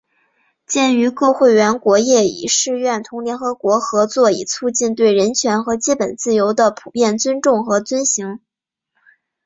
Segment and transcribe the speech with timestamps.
[0.65, 8.39] 鉴于各会员国业已誓愿同联合国合作以促进对人权和基本自由的普遍尊重和遵行